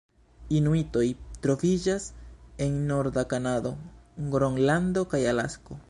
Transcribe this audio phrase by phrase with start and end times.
[0.59, 1.03] Inuitoj
[1.43, 2.09] troviĝas
[2.67, 3.77] en norda Kanado,
[4.35, 5.79] Gronlando kaj Alasko.